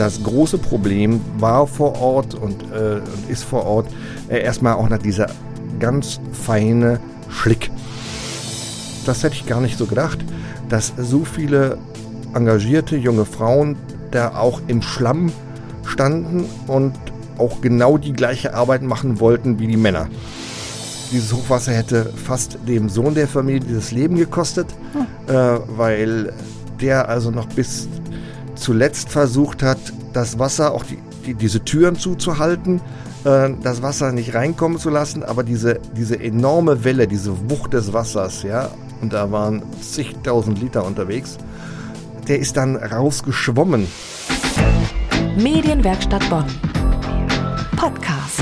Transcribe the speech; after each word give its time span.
Das 0.00 0.22
große 0.22 0.56
Problem 0.56 1.20
war 1.40 1.66
vor 1.66 2.00
Ort 2.00 2.34
und, 2.34 2.72
äh, 2.72 3.02
ist 3.28 3.44
vor 3.44 3.66
Ort 3.66 3.86
äh, 4.30 4.40
erstmal 4.40 4.72
auch 4.72 4.88
nach 4.88 4.96
dieser 4.96 5.26
ganz 5.78 6.22
feine 6.32 7.00
Schlick. 7.28 7.70
Das 9.04 9.22
hätte 9.22 9.34
ich 9.34 9.44
gar 9.44 9.60
nicht 9.60 9.76
so 9.76 9.84
gedacht, 9.84 10.18
dass 10.70 10.94
so 10.96 11.26
viele 11.26 11.76
engagierte 12.32 12.96
junge 12.96 13.26
Frauen 13.26 13.76
da 14.10 14.38
auch 14.38 14.62
im 14.68 14.80
Schlamm 14.80 15.32
standen 15.84 16.46
und 16.66 16.94
auch 17.36 17.60
genau 17.60 17.98
die 17.98 18.14
gleiche 18.14 18.54
Arbeit 18.54 18.82
machen 18.82 19.20
wollten 19.20 19.58
wie 19.58 19.66
die 19.66 19.76
Männer. 19.76 20.08
Dieses 21.12 21.30
Hochwasser 21.34 21.72
hätte 21.72 22.10
fast 22.24 22.56
dem 22.66 22.88
Sohn 22.88 23.14
der 23.14 23.28
Familie 23.28 23.74
das 23.74 23.92
Leben 23.92 24.16
gekostet, 24.16 24.68
hm. 24.94 25.34
äh, 25.34 25.58
weil 25.76 26.32
der 26.80 27.10
also 27.10 27.30
noch 27.30 27.48
bis 27.48 27.86
zuletzt 28.60 29.08
versucht 29.08 29.62
hat, 29.62 29.78
das 30.12 30.38
Wasser, 30.38 30.72
auch 30.72 30.84
die, 30.84 30.98
die, 31.26 31.34
diese 31.34 31.64
Türen 31.64 31.96
zuzuhalten, 31.96 32.80
äh, 33.24 33.50
das 33.62 33.82
Wasser 33.82 34.12
nicht 34.12 34.34
reinkommen 34.34 34.78
zu 34.78 34.90
lassen, 34.90 35.22
aber 35.22 35.42
diese, 35.42 35.80
diese 35.96 36.20
enorme 36.20 36.84
Welle, 36.84 37.08
diese 37.08 37.50
Wucht 37.50 37.72
des 37.72 37.92
Wassers, 37.92 38.42
ja, 38.42 38.70
und 39.00 39.12
da 39.12 39.32
waren 39.32 39.62
zigtausend 39.80 40.60
Liter 40.60 40.84
unterwegs, 40.84 41.38
der 42.28 42.38
ist 42.38 42.56
dann 42.56 42.76
rausgeschwommen. 42.76 43.86
Medienwerkstatt 45.36 46.28
Bonn. 46.28 46.44
Podcast. 47.76 48.40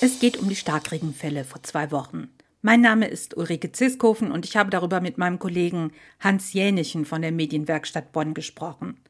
Es 0.00 0.18
geht 0.18 0.38
um 0.38 0.48
die 0.48 0.56
Starkregenfälle 0.56 1.44
vor 1.44 1.62
zwei 1.62 1.90
Wochen. 1.90 2.28
Mein 2.64 2.80
Name 2.80 3.08
ist 3.08 3.36
Ulrike 3.36 3.72
Ziskofen 3.72 4.30
und 4.30 4.46
ich 4.46 4.56
habe 4.56 4.70
darüber 4.70 5.00
mit 5.00 5.18
meinem 5.18 5.40
Kollegen 5.40 5.90
Hans 6.20 6.52
Jänichen 6.52 7.04
von 7.04 7.20
der 7.20 7.32
Medienwerkstatt 7.32 8.12
Bonn 8.12 8.34
gesprochen. 8.34 9.00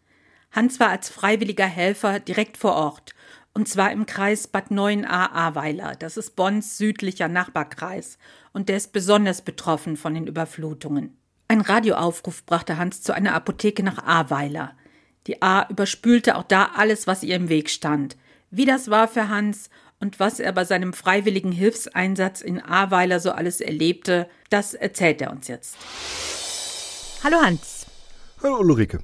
Hans 0.52 0.80
war 0.80 0.88
als 0.88 1.10
freiwilliger 1.10 1.66
Helfer 1.66 2.18
direkt 2.18 2.56
vor 2.56 2.72
Ort 2.72 3.14
und 3.52 3.68
zwar 3.68 3.92
im 3.92 4.06
Kreis 4.06 4.46
Bad 4.46 4.70
9a 4.70 5.04
Ahrweiler. 5.32 5.96
Das 5.98 6.16
ist 6.16 6.34
Bonns 6.34 6.78
südlicher 6.78 7.28
Nachbarkreis 7.28 8.16
und 8.54 8.70
der 8.70 8.78
ist 8.78 8.94
besonders 8.94 9.42
betroffen 9.42 9.98
von 9.98 10.14
den 10.14 10.26
Überflutungen. 10.26 11.18
Ein 11.48 11.60
Radioaufruf 11.60 12.46
brachte 12.46 12.78
Hans 12.78 13.02
zu 13.02 13.12
einer 13.12 13.34
Apotheke 13.34 13.82
nach 13.82 14.02
Ahrweiler. 14.02 14.74
Die 15.26 15.42
A 15.42 15.68
überspülte 15.68 16.36
auch 16.36 16.44
da 16.44 16.70
alles, 16.74 17.06
was 17.06 17.22
ihr 17.22 17.36
im 17.36 17.50
Weg 17.50 17.68
stand. 17.68 18.16
Wie 18.54 18.66
das 18.66 18.90
war 18.90 19.08
für 19.08 19.30
Hans 19.30 19.70
und 19.98 20.20
was 20.20 20.38
er 20.38 20.52
bei 20.52 20.66
seinem 20.66 20.92
freiwilligen 20.92 21.52
Hilfseinsatz 21.52 22.42
in 22.42 22.60
Ahrweiler 22.60 23.18
so 23.18 23.30
alles 23.30 23.62
erlebte, 23.62 24.28
das 24.50 24.74
erzählt 24.74 25.22
er 25.22 25.30
uns 25.30 25.48
jetzt. 25.48 25.78
Hallo 27.24 27.38
Hans. 27.40 27.86
Hallo 28.42 28.58
Ulrike. 28.58 28.98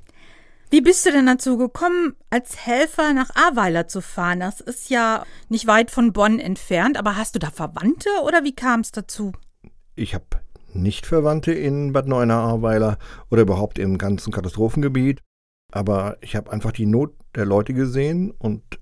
Wie 0.69 0.83
bist 0.83 1.07
du 1.07 1.13
denn 1.13 1.25
dazu 1.25 1.57
gekommen, 1.57 2.15
als 2.29 2.67
Helfer 2.67 3.15
nach 3.15 3.31
Ahrweiler 3.35 3.89
zu 3.89 4.03
fahren? 4.03 4.41
Das 4.41 4.61
ist 4.61 4.91
ja 4.91 5.25
nicht 5.49 5.67
weit 5.67 5.91
von 5.91 6.13
Bonn 6.13 6.41
entfernt, 6.41 6.99
aber 6.99 7.17
hast 7.17 7.35
du 7.35 7.39
da 7.39 7.51
Verwandte 7.51 8.11
oder 8.27 8.45
wie 8.45 8.55
kam 8.55 8.81
es 8.81 8.93
dazu? 8.93 9.33
Ich 9.95 10.15
habe 10.15 10.27
nicht 10.75 11.07
Verwandte 11.07 11.53
in 11.53 11.95
Bad 11.95 12.07
Neuenahr-Ahrweiler 12.07 12.99
oder 13.31 13.41
überhaupt 13.41 13.79
im 13.79 13.97
ganzen 13.97 14.31
Katastrophengebiet, 14.31 15.23
aber 15.73 16.19
ich 16.21 16.37
habe 16.37 16.53
einfach 16.53 16.73
die 16.73 16.85
Not 16.85 17.15
der 17.35 17.47
Leute 17.47 17.73
gesehen 17.73 18.31
und 18.31 18.79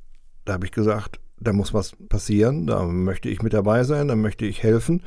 da 0.47 0.55
habe 0.55 0.65
ich 0.65 0.73
gesagt, 0.73 1.21
da 1.39 1.53
muss 1.53 1.75
was 1.75 1.95
passieren, 2.09 2.67
da 2.67 2.85
möchte 2.85 3.29
ich 3.29 3.43
mit 3.43 3.53
dabei 3.53 3.85
sein, 3.85 4.09
da 4.09 4.17
möchte 4.17 4.47
ich 4.47 4.63
helfen. 4.63 5.03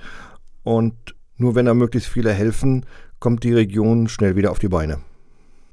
Und 0.64 1.16
nur 1.38 1.56
wenn 1.56 1.66
da 1.66 1.74
möglichst 1.74 2.10
viele 2.10 2.32
helfen, 2.32 2.86
kommt 3.20 3.44
die 3.44 3.54
Region 3.54 4.08
schnell 4.08 4.36
wieder 4.36 4.52
auf 4.52 4.60
die 4.60 4.68
Beine. 4.68 5.00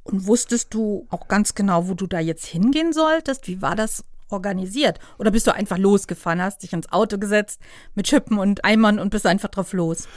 Und 0.05 0.27
wusstest 0.27 0.73
du 0.73 1.07
auch 1.11 1.29
ganz 1.29 1.55
genau, 1.55 1.89
wo 1.89 1.95
du 1.95 2.07
da 2.07 2.21
jetzt 2.21 2.47
hingehen 2.47 2.93
solltest? 2.93 3.49
Wie 3.49 3.61
war 3.61 3.75
das 3.75 4.05
organisiert? 4.29 4.99
Oder 5.19 5.31
bist 5.31 5.47
du 5.47 5.55
einfach 5.55 5.79
losgefahren, 5.79 6.41
hast 6.41 6.63
dich 6.63 6.73
ins 6.73 6.91
Auto 6.93 7.19
gesetzt 7.19 7.61
mit 7.95 8.09
Schippen 8.09 8.39
und 8.39 8.65
Eimern 8.65 8.99
und 8.99 9.11
bist 9.11 9.27
einfach 9.27 9.49
drauf 9.49 9.73
los? 9.73 10.09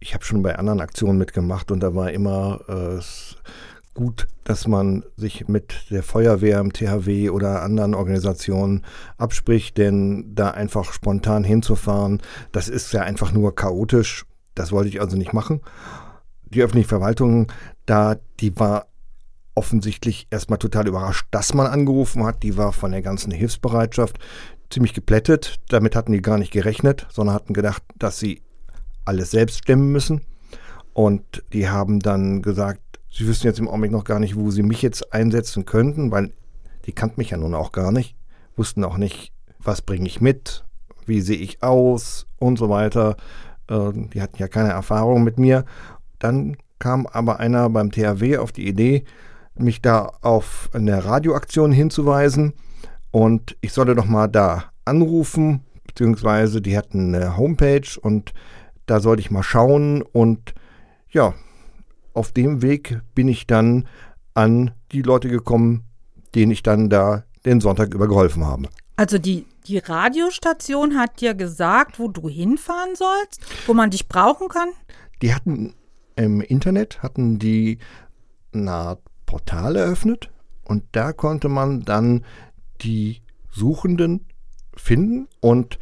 Ich 0.00 0.14
habe 0.14 0.24
schon 0.24 0.42
bei 0.42 0.56
anderen 0.56 0.80
Aktionen 0.80 1.18
mitgemacht 1.18 1.70
und 1.70 1.80
da 1.80 1.94
war 1.94 2.10
immer 2.12 2.60
äh, 2.68 3.02
gut, 3.98 4.28
dass 4.44 4.68
man 4.68 5.02
sich 5.16 5.48
mit 5.48 5.90
der 5.90 6.04
Feuerwehr 6.04 6.60
im 6.60 6.72
THW 6.72 7.30
oder 7.30 7.62
anderen 7.62 7.96
Organisationen 7.96 8.84
abspricht, 9.16 9.76
denn 9.76 10.36
da 10.36 10.52
einfach 10.52 10.92
spontan 10.92 11.42
hinzufahren, 11.42 12.22
das 12.52 12.68
ist 12.68 12.92
ja 12.92 13.02
einfach 13.02 13.32
nur 13.32 13.56
chaotisch. 13.56 14.24
Das 14.54 14.70
wollte 14.70 14.88
ich 14.88 15.00
also 15.00 15.16
nicht 15.16 15.32
machen. 15.32 15.62
Die 16.44 16.62
öffentliche 16.62 16.86
Verwaltung, 16.86 17.50
da, 17.86 18.14
die 18.38 18.56
war 18.60 18.86
offensichtlich 19.56 20.28
erstmal 20.30 20.60
total 20.60 20.86
überrascht, 20.86 21.26
dass 21.32 21.52
man 21.52 21.66
angerufen 21.66 22.22
hat. 22.24 22.44
Die 22.44 22.56
war 22.56 22.72
von 22.72 22.92
der 22.92 23.02
ganzen 23.02 23.32
Hilfsbereitschaft 23.32 24.20
ziemlich 24.70 24.94
geplättet. 24.94 25.56
Damit 25.70 25.96
hatten 25.96 26.12
die 26.12 26.22
gar 26.22 26.38
nicht 26.38 26.52
gerechnet, 26.52 27.08
sondern 27.10 27.34
hatten 27.34 27.52
gedacht, 27.52 27.82
dass 27.98 28.20
sie 28.20 28.42
alles 29.04 29.32
selbst 29.32 29.58
stemmen 29.58 29.90
müssen. 29.90 30.20
Und 30.92 31.42
die 31.52 31.68
haben 31.68 31.98
dann 31.98 32.42
gesagt, 32.42 32.80
Sie 33.10 33.26
wüssten 33.26 33.46
jetzt 33.46 33.58
im 33.58 33.68
Augenblick 33.68 33.92
noch 33.92 34.04
gar 34.04 34.18
nicht, 34.18 34.36
wo 34.36 34.50
sie 34.50 34.62
mich 34.62 34.82
jetzt 34.82 35.12
einsetzen 35.12 35.64
könnten, 35.64 36.10
weil 36.10 36.32
die 36.86 36.92
kannten 36.92 37.20
mich 37.20 37.30
ja 37.30 37.36
nun 37.36 37.54
auch 37.54 37.72
gar 37.72 37.92
nicht, 37.92 38.16
wussten 38.56 38.84
auch 38.84 38.96
nicht, 38.96 39.32
was 39.58 39.82
bringe 39.82 40.06
ich 40.06 40.20
mit, 40.20 40.64
wie 41.06 41.20
sehe 41.20 41.36
ich 41.36 41.62
aus 41.62 42.26
und 42.38 42.58
so 42.58 42.68
weiter. 42.68 43.16
Äh, 43.68 43.92
die 43.94 44.22
hatten 44.22 44.38
ja 44.38 44.48
keine 44.48 44.70
Erfahrung 44.70 45.24
mit 45.24 45.38
mir. 45.38 45.64
Dann 46.18 46.56
kam 46.78 47.06
aber 47.06 47.40
einer 47.40 47.68
beim 47.70 47.90
THW 47.90 48.38
auf 48.38 48.52
die 48.52 48.68
Idee, 48.68 49.04
mich 49.56 49.82
da 49.82 50.12
auf 50.20 50.70
eine 50.72 51.04
Radioaktion 51.04 51.72
hinzuweisen 51.72 52.54
und 53.10 53.56
ich 53.60 53.72
solle 53.72 53.94
doch 53.94 54.04
mal 54.04 54.28
da 54.28 54.64
anrufen, 54.84 55.64
beziehungsweise 55.86 56.62
die 56.62 56.76
hatten 56.76 57.14
eine 57.14 57.36
Homepage 57.36 57.88
und 58.00 58.32
da 58.86 59.00
sollte 59.00 59.20
ich 59.20 59.30
mal 59.30 59.42
schauen 59.42 60.02
und 60.02 60.54
ja, 61.10 61.34
auf 62.18 62.32
dem 62.32 62.62
Weg 62.62 63.00
bin 63.14 63.28
ich 63.28 63.46
dann 63.46 63.86
an 64.34 64.72
die 64.92 65.02
Leute 65.02 65.28
gekommen, 65.28 65.84
denen 66.34 66.50
ich 66.50 66.62
dann 66.62 66.90
da 66.90 67.24
den 67.46 67.60
Sonntag 67.60 67.94
über 67.94 68.08
geholfen 68.08 68.44
habe. 68.44 68.68
Also 68.96 69.18
die, 69.18 69.46
die 69.66 69.78
Radiostation 69.78 70.98
hat 70.98 71.20
dir 71.20 71.34
gesagt, 71.34 72.00
wo 72.00 72.08
du 72.08 72.28
hinfahren 72.28 72.96
sollst, 72.96 73.40
wo 73.66 73.72
man 73.72 73.90
dich 73.90 74.08
brauchen 74.08 74.48
kann? 74.48 74.70
Die 75.22 75.32
hatten 75.32 75.74
im 76.16 76.40
Internet, 76.40 77.02
hatten 77.02 77.38
die 77.38 77.78
eine 78.52 78.72
Art 78.72 79.02
Portal 79.24 79.76
eröffnet 79.76 80.30
und 80.64 80.82
da 80.92 81.12
konnte 81.12 81.48
man 81.48 81.82
dann 81.82 82.24
die 82.80 83.22
Suchenden 83.50 84.26
finden 84.74 85.28
und 85.40 85.78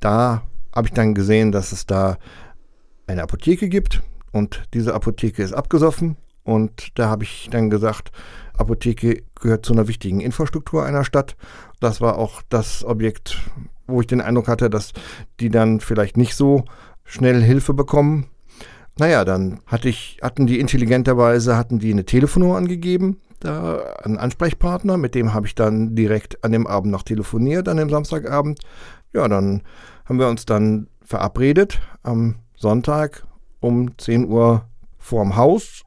da 0.00 0.42
habe 0.74 0.88
ich 0.88 0.94
dann 0.94 1.14
gesehen, 1.14 1.52
dass 1.52 1.70
es 1.72 1.86
da 1.86 2.18
eine 3.06 3.22
Apotheke 3.22 3.68
gibt, 3.68 4.02
und 4.32 4.62
diese 4.74 4.94
Apotheke 4.94 5.42
ist 5.42 5.52
abgesoffen. 5.52 6.16
Und 6.42 6.98
da 6.98 7.08
habe 7.08 7.24
ich 7.24 7.48
dann 7.50 7.70
gesagt, 7.70 8.12
Apotheke 8.56 9.22
gehört 9.40 9.64
zu 9.64 9.72
einer 9.72 9.88
wichtigen 9.88 10.20
Infrastruktur 10.20 10.84
einer 10.84 11.04
Stadt. 11.04 11.36
Das 11.80 12.00
war 12.00 12.18
auch 12.18 12.42
das 12.48 12.84
Objekt, 12.84 13.38
wo 13.86 14.00
ich 14.00 14.06
den 14.06 14.20
Eindruck 14.20 14.48
hatte, 14.48 14.70
dass 14.70 14.92
die 15.40 15.48
dann 15.48 15.80
vielleicht 15.80 16.16
nicht 16.16 16.34
so 16.34 16.64
schnell 17.04 17.42
Hilfe 17.42 17.74
bekommen. 17.74 18.26
Naja, 18.98 19.24
dann 19.24 19.60
hatte 19.66 19.88
ich, 19.88 20.18
hatten 20.22 20.46
die 20.46 20.60
intelligenterweise, 20.60 21.56
hatten 21.56 21.78
die 21.78 21.92
eine 21.92 22.04
Telefonnummer 22.04 22.56
angegeben, 22.56 23.20
da 23.40 23.78
einen 24.02 24.18
Ansprechpartner, 24.18 24.98
mit 24.98 25.14
dem 25.14 25.32
habe 25.32 25.46
ich 25.46 25.54
dann 25.54 25.94
direkt 25.94 26.44
an 26.44 26.52
dem 26.52 26.66
Abend 26.66 26.92
noch 26.92 27.02
telefoniert, 27.02 27.68
an 27.68 27.78
dem 27.78 27.88
Samstagabend. 27.88 28.60
Ja, 29.14 29.26
dann 29.26 29.62
haben 30.04 30.18
wir 30.18 30.28
uns 30.28 30.44
dann 30.44 30.88
verabredet 31.02 31.80
am 32.02 32.36
Sonntag 32.56 33.24
um 33.60 33.96
10 33.96 34.28
Uhr 34.28 34.66
vorm 34.98 35.36
Haus. 35.36 35.82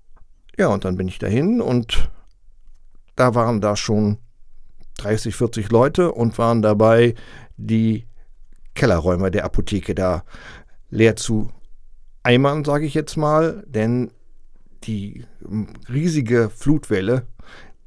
Ja, 0.57 0.67
und 0.67 0.85
dann 0.85 0.97
bin 0.97 1.07
ich 1.07 1.19
dahin 1.19 1.61
und 1.61 2.09
da 3.16 3.35
waren 3.35 3.61
da 3.61 3.75
schon 3.75 4.18
30, 4.98 5.36
40 5.36 5.71
Leute 5.71 6.12
und 6.12 6.38
waren 6.38 6.62
dabei, 6.62 7.15
die 7.57 8.07
Kellerräume 8.75 9.31
der 9.31 9.45
Apotheke 9.45 9.95
da 9.95 10.24
leer 10.89 11.15
zu 11.15 11.51
eimern, 12.24 12.63
sage 12.63 12.86
ich 12.86 12.94
jetzt 12.94 13.18
mal, 13.18 13.63
denn 13.68 14.12
die 14.83 15.25
riesige 15.89 16.50
Flutwelle, 16.50 17.27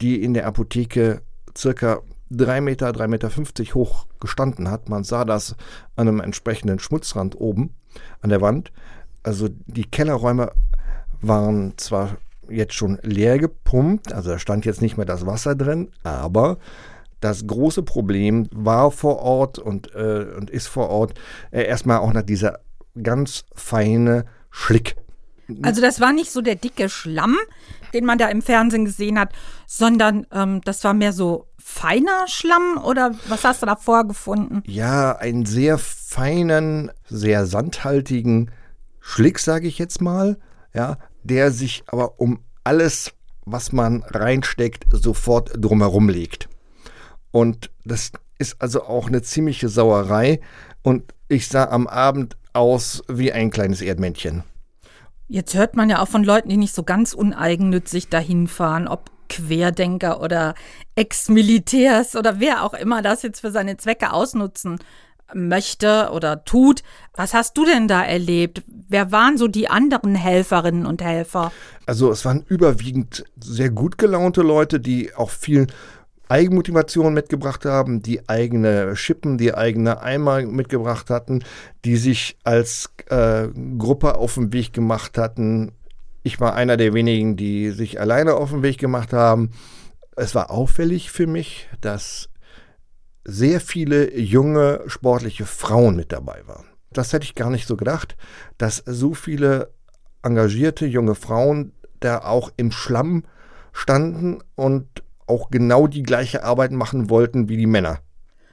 die 0.00 0.22
in 0.22 0.34
der 0.34 0.46
Apotheke 0.46 1.22
circa 1.56 2.00
3 2.30 2.60
Meter, 2.60 2.90
3,50 2.90 3.08
Meter 3.08 3.74
hoch 3.74 4.06
gestanden 4.20 4.70
hat, 4.70 4.88
man 4.88 5.04
sah 5.04 5.24
das 5.24 5.56
an 5.94 6.08
einem 6.08 6.20
entsprechenden 6.20 6.78
Schmutzrand 6.78 7.40
oben 7.40 7.74
an 8.20 8.30
der 8.30 8.40
Wand, 8.40 8.72
also 9.26 9.48
die 9.66 9.84
Kellerräume 9.84 10.52
waren 11.20 11.74
zwar 11.76 12.16
jetzt 12.48 12.74
schon 12.74 12.98
leer 13.02 13.38
gepumpt, 13.38 14.12
also 14.12 14.30
da 14.30 14.38
stand 14.38 14.64
jetzt 14.64 14.80
nicht 14.80 14.96
mehr 14.96 15.06
das 15.06 15.26
Wasser 15.26 15.56
drin, 15.56 15.90
aber 16.04 16.58
das 17.20 17.46
große 17.46 17.82
Problem 17.82 18.46
war 18.52 18.92
vor 18.92 19.18
Ort 19.18 19.58
und, 19.58 19.92
äh, 19.94 20.26
und 20.36 20.48
ist 20.50 20.68
vor 20.68 20.90
Ort 20.90 21.14
äh, 21.50 21.64
erstmal 21.64 21.98
auch 21.98 22.12
nach 22.12 22.22
dieser 22.22 22.60
ganz 23.02 23.44
feine 23.54 24.26
Schlick. 24.50 24.96
Also 25.62 25.80
das 25.80 26.00
war 26.00 26.12
nicht 26.12 26.30
so 26.30 26.40
der 26.40 26.54
dicke 26.54 26.88
Schlamm, 26.88 27.36
den 27.94 28.04
man 28.04 28.18
da 28.18 28.28
im 28.28 28.42
Fernsehen 28.42 28.84
gesehen 28.84 29.18
hat, 29.18 29.32
sondern 29.66 30.26
ähm, 30.32 30.60
das 30.64 30.84
war 30.84 30.94
mehr 30.94 31.12
so 31.12 31.46
feiner 31.58 32.28
Schlamm 32.28 32.78
oder 32.84 33.12
was 33.28 33.44
hast 33.44 33.62
du 33.62 33.66
da 33.66 33.74
vorgefunden? 33.74 34.62
Ja, 34.66 35.16
einen 35.16 35.46
sehr 35.46 35.78
feinen, 35.78 36.92
sehr 37.08 37.46
sandhaltigen 37.46 38.50
Schlick, 39.08 39.38
sage 39.38 39.68
ich 39.68 39.78
jetzt 39.78 40.00
mal, 40.00 40.36
ja, 40.74 40.98
der 41.22 41.52
sich 41.52 41.84
aber 41.86 42.18
um 42.18 42.40
alles, 42.64 43.12
was 43.44 43.70
man 43.70 44.02
reinsteckt, 44.02 44.84
sofort 44.90 45.52
drumherum 45.56 46.08
legt. 46.08 46.48
Und 47.30 47.70
das 47.84 48.10
ist 48.38 48.60
also 48.60 48.82
auch 48.82 49.06
eine 49.06 49.22
ziemliche 49.22 49.68
Sauerei. 49.68 50.40
Und 50.82 51.14
ich 51.28 51.46
sah 51.46 51.68
am 51.68 51.86
Abend 51.86 52.36
aus 52.52 53.04
wie 53.06 53.32
ein 53.32 53.50
kleines 53.50 53.80
Erdmännchen. 53.80 54.42
Jetzt 55.28 55.54
hört 55.54 55.76
man 55.76 55.88
ja 55.88 56.02
auch 56.02 56.08
von 56.08 56.24
Leuten, 56.24 56.48
die 56.48 56.56
nicht 56.56 56.74
so 56.74 56.82
ganz 56.82 57.12
uneigennützig 57.14 58.08
dahin 58.08 58.48
fahren, 58.48 58.88
ob 58.88 59.12
Querdenker 59.28 60.20
oder 60.20 60.56
Ex-Militärs 60.96 62.16
oder 62.16 62.40
wer 62.40 62.64
auch 62.64 62.74
immer 62.74 63.02
das 63.02 63.22
jetzt 63.22 63.40
für 63.40 63.52
seine 63.52 63.76
Zwecke 63.76 64.12
ausnutzen 64.12 64.80
möchte 65.34 66.10
oder 66.12 66.44
tut. 66.44 66.82
Was 67.14 67.34
hast 67.34 67.56
du 67.56 67.64
denn 67.64 67.88
da 67.88 68.02
erlebt? 68.04 68.62
Wer 68.88 69.12
waren 69.12 69.38
so 69.38 69.48
die 69.48 69.68
anderen 69.68 70.14
Helferinnen 70.14 70.86
und 70.86 71.02
Helfer? 71.02 71.52
Also 71.86 72.10
es 72.10 72.24
waren 72.24 72.44
überwiegend 72.48 73.24
sehr 73.40 73.70
gut 73.70 73.98
gelaunte 73.98 74.42
Leute, 74.42 74.80
die 74.80 75.14
auch 75.14 75.30
viel 75.30 75.66
Eigenmotivation 76.28 77.14
mitgebracht 77.14 77.64
haben, 77.64 78.02
die 78.02 78.28
eigene 78.28 78.96
Schippen, 78.96 79.38
die 79.38 79.54
eigene 79.54 80.02
Eimer 80.02 80.42
mitgebracht 80.42 81.10
hatten, 81.10 81.44
die 81.84 81.96
sich 81.96 82.36
als 82.42 82.90
äh, 83.08 83.48
Gruppe 83.78 84.16
auf 84.16 84.34
den 84.34 84.52
Weg 84.52 84.72
gemacht 84.72 85.18
hatten. 85.18 85.72
Ich 86.22 86.40
war 86.40 86.54
einer 86.54 86.76
der 86.76 86.94
wenigen, 86.94 87.36
die 87.36 87.70
sich 87.70 88.00
alleine 88.00 88.34
auf 88.34 88.50
den 88.50 88.62
Weg 88.62 88.78
gemacht 88.78 89.12
haben. 89.12 89.50
Es 90.16 90.34
war 90.34 90.50
auffällig 90.50 91.12
für 91.12 91.26
mich, 91.26 91.68
dass 91.80 92.28
sehr 93.26 93.60
viele 93.60 94.16
junge 94.16 94.82
sportliche 94.86 95.46
Frauen 95.46 95.96
mit 95.96 96.12
dabei 96.12 96.42
waren. 96.46 96.66
Das 96.92 97.12
hätte 97.12 97.24
ich 97.24 97.34
gar 97.34 97.50
nicht 97.50 97.66
so 97.66 97.76
gedacht, 97.76 98.16
dass 98.56 98.82
so 98.86 99.14
viele 99.14 99.72
engagierte 100.22 100.86
junge 100.86 101.14
Frauen 101.14 101.72
da 102.00 102.18
auch 102.18 102.52
im 102.56 102.70
Schlamm 102.70 103.24
standen 103.72 104.38
und 104.54 104.86
auch 105.26 105.50
genau 105.50 105.88
die 105.88 106.04
gleiche 106.04 106.44
Arbeit 106.44 106.70
machen 106.70 107.10
wollten 107.10 107.48
wie 107.48 107.56
die 107.56 107.66
Männer. 107.66 107.98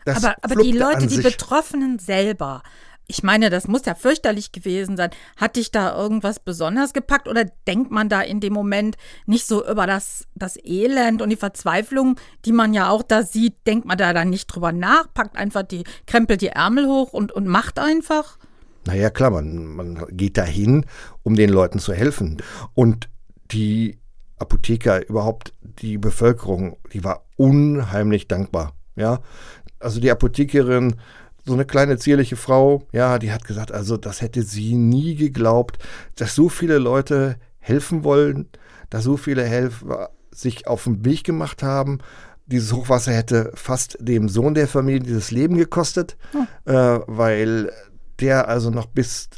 Das 0.06 0.24
aber, 0.24 0.36
aber 0.42 0.56
die 0.56 0.72
Leute, 0.72 1.08
die 1.08 1.22
Betroffenen 1.22 2.00
selber, 2.00 2.64
ich 3.08 3.24
meine, 3.24 3.50
das 3.50 3.68
muss 3.68 3.86
ja 3.86 3.96
fürchterlich 3.96 4.52
gewesen 4.52 4.98
sein. 4.98 5.12
Hat 5.36 5.56
dich 5.56 5.72
da 5.72 5.96
irgendwas 5.96 6.40
besonders 6.40 6.94
gepackt 6.94 7.28
oder 7.28 7.46
denkt 7.68 7.92
man 7.92 8.10
da 8.10 8.22
in 8.22 8.40
dem 8.40 8.54
Moment 8.54 8.96
nicht 9.26 9.46
so 9.46 9.68
über 9.68 9.86
das, 9.88 10.26
das 10.36 10.58
Elend 10.64 11.22
und 11.22 11.30
die 11.30 11.36
Verzweiflung, 11.36 12.16
die 12.46 12.54
man 12.54 12.74
ja 12.74 12.90
auch 12.90 13.04
da 13.04 13.24
sieht, 13.24 13.68
denkt 13.68 13.86
man 13.86 13.98
da 13.98 14.14
dann 14.14 14.30
nicht 14.30 14.48
drüber 14.48 14.72
nach, 14.72 15.14
packt 15.14 15.36
einfach 15.36 15.64
die, 15.64 15.84
krempelt 16.08 16.42
die 16.42 16.48
Ärmel 16.48 16.88
hoch 16.88 17.14
und, 17.14 17.32
und 17.32 17.48
macht 17.48 17.78
einfach? 17.78 18.38
Naja, 18.86 19.10
klar, 19.10 19.32
man, 19.32 19.66
man 19.68 20.06
geht 20.12 20.38
dahin, 20.38 20.86
um 21.24 21.36
den 21.36 21.50
Leuten 21.50 21.80
zu 21.80 21.94
helfen. 21.94 22.42
Und 22.74 23.10
die 23.52 24.00
Apotheker, 24.38 25.08
überhaupt 25.08 25.54
die 25.62 25.98
Bevölkerung, 25.98 26.78
die 26.92 27.04
war 27.04 27.26
unheimlich 27.38 28.28
dankbar. 28.28 28.74
Ja, 28.96 29.22
also 29.80 30.00
die 30.00 30.12
Apothekerin, 30.12 30.96
so 31.46 31.54
eine 31.54 31.66
kleine 31.66 31.98
zierliche 31.98 32.36
Frau, 32.36 32.84
ja, 32.92 33.20
die 33.20 33.32
hat 33.32 33.44
gesagt, 33.44 33.72
also 33.72 33.98
das 33.98 34.22
hätte 34.22 34.44
sie 34.44 34.76
nie 34.76 35.16
geglaubt, 35.16 35.78
dass 36.16 36.36
so 36.36 36.50
viele 36.50 36.78
Leute 36.78 37.36
helfen 37.60 38.04
wollen, 38.04 38.48
dass 38.90 39.04
so 39.04 39.18
viele 39.18 39.44
Helfer 39.44 40.12
sich 40.32 40.68
auf 40.68 40.86
den 40.86 41.04
Weg 41.06 41.24
gemacht 41.24 41.64
haben. 41.64 42.00
Dieses 42.46 42.74
Hochwasser 42.74 43.14
hätte 43.14 43.52
fast 43.56 43.98
dem 44.00 44.30
Sohn 44.30 44.54
der 44.54 44.68
Familie 44.68 45.02
dieses 45.02 45.32
Leben 45.32 45.58
gekostet, 45.58 46.18
hm. 46.32 46.48
äh, 46.66 47.00
weil 47.08 47.72
der 48.20 48.48
also 48.48 48.70
noch 48.70 48.86
bis 48.86 49.30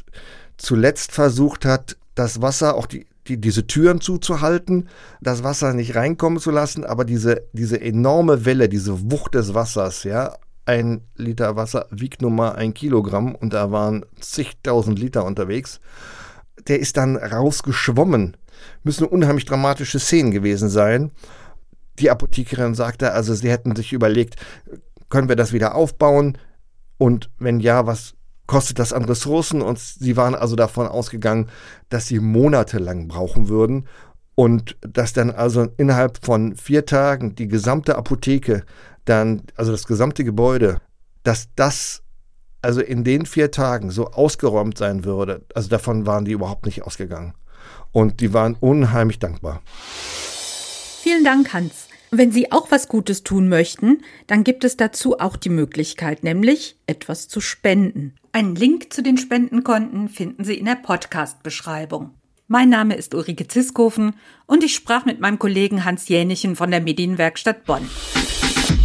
zuletzt 0.56 1.12
versucht 1.12 1.64
hat, 1.64 1.96
das 2.14 2.40
Wasser, 2.40 2.76
auch 2.76 2.86
die, 2.86 3.06
die, 3.28 3.40
diese 3.40 3.66
Türen 3.66 4.00
zuzuhalten, 4.00 4.88
das 5.20 5.42
Wasser 5.42 5.72
nicht 5.74 5.94
reinkommen 5.94 6.38
zu 6.38 6.50
lassen, 6.50 6.84
aber 6.84 7.04
diese, 7.04 7.42
diese 7.52 7.80
enorme 7.80 8.44
Welle, 8.44 8.68
diese 8.68 9.10
Wucht 9.10 9.34
des 9.34 9.54
Wassers, 9.54 10.04
ja, 10.04 10.34
ein 10.66 11.02
Liter 11.16 11.56
Wasser 11.56 11.86
wiegt 11.90 12.22
nun 12.22 12.34
mal 12.34 12.52
ein 12.52 12.74
Kilogramm 12.74 13.34
und 13.34 13.52
da 13.54 13.70
waren 13.70 14.04
zigtausend 14.20 14.98
Liter 14.98 15.24
unterwegs. 15.24 15.80
Der 16.68 16.80
ist 16.80 16.96
dann 16.96 17.16
rausgeschwommen. 17.16 18.36
Müssen 18.82 19.06
unheimlich 19.06 19.44
dramatische 19.44 20.00
Szenen 20.00 20.32
gewesen 20.32 20.68
sein. 20.68 21.12
Die 21.98 22.10
Apothekerin 22.10 22.74
sagte, 22.74 23.12
also 23.12 23.34
sie 23.34 23.50
hätten 23.50 23.76
sich 23.76 23.92
überlegt, 23.92 24.36
können 25.08 25.28
wir 25.28 25.36
das 25.36 25.52
wieder 25.52 25.74
aufbauen? 25.74 26.36
Und 26.98 27.30
wenn 27.38 27.60
ja, 27.60 27.86
was 27.86 28.14
kostet 28.46 28.78
das 28.78 28.92
an 28.92 29.04
Ressourcen 29.04 29.62
und 29.62 29.78
sie 29.78 30.16
waren 30.16 30.34
also 30.34 30.56
davon 30.56 30.86
ausgegangen, 30.86 31.48
dass 31.88 32.06
sie 32.06 32.20
monatelang 32.20 33.08
brauchen 33.08 33.48
würden 33.48 33.86
und 34.34 34.76
dass 34.80 35.12
dann 35.12 35.30
also 35.30 35.68
innerhalb 35.76 36.24
von 36.24 36.56
vier 36.56 36.86
Tagen 36.86 37.34
die 37.34 37.48
gesamte 37.48 37.96
Apotheke 37.96 38.64
dann, 39.08 39.42
also 39.56 39.72
das 39.72 39.86
gesamte 39.86 40.24
Gebäude, 40.24 40.80
dass 41.22 41.48
das 41.56 42.02
also 42.62 42.80
in 42.80 43.04
den 43.04 43.26
vier 43.26 43.50
Tagen 43.50 43.90
so 43.90 44.08
ausgeräumt 44.08 44.76
sein 44.76 45.04
würde, 45.04 45.44
also 45.54 45.68
davon 45.68 46.06
waren 46.06 46.24
die 46.24 46.32
überhaupt 46.32 46.66
nicht 46.66 46.82
ausgegangen. 46.82 47.34
Und 47.92 48.20
die 48.20 48.34
waren 48.34 48.56
unheimlich 48.58 49.18
dankbar. 49.18 49.62
Vielen 51.02 51.24
Dank, 51.24 51.52
Hans. 51.52 51.88
Wenn 52.10 52.30
Sie 52.30 52.52
auch 52.52 52.70
was 52.70 52.88
Gutes 52.88 53.24
tun 53.24 53.48
möchten, 53.48 54.02
dann 54.26 54.44
gibt 54.44 54.64
es 54.64 54.76
dazu 54.76 55.18
auch 55.18 55.36
die 55.36 55.48
Möglichkeit, 55.48 56.24
nämlich 56.24 56.76
etwas 56.86 57.28
zu 57.28 57.40
spenden. 57.40 58.14
Einen 58.32 58.54
Link 58.54 58.92
zu 58.92 59.02
den 59.02 59.18
Spendenkonten 59.18 60.08
finden 60.08 60.44
Sie 60.44 60.54
in 60.54 60.66
der 60.66 60.76
Podcast-Beschreibung. 60.76 62.10
Mein 62.48 62.68
Name 62.68 62.94
ist 62.94 63.14
Ulrike 63.14 63.48
Ziskofen 63.48 64.14
und 64.46 64.62
ich 64.62 64.74
sprach 64.74 65.04
mit 65.04 65.20
meinem 65.20 65.38
Kollegen 65.38 65.84
Hans 65.84 66.08
Jänichen 66.08 66.54
von 66.54 66.70
der 66.70 66.80
Medienwerkstatt 66.80 67.64
Bonn. 67.64 67.88